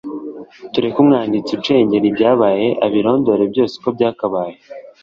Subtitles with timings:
[0.71, 4.55] tureke umwanditsi ucengera ibyabaye abirondore byose uko byakabaye